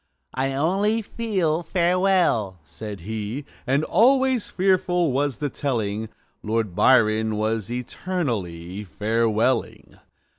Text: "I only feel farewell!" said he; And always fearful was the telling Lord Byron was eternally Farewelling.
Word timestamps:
"I 0.33 0.53
only 0.53 1.03
feel 1.03 1.61
farewell!" 1.61 2.57
said 2.63 3.01
he; 3.01 3.45
And 3.67 3.83
always 3.83 4.49
fearful 4.49 5.11
was 5.11 5.37
the 5.37 5.49
telling 5.51 6.09
Lord 6.41 6.75
Byron 6.75 7.35
was 7.37 7.69
eternally 7.69 8.83
Farewelling. 8.83 9.99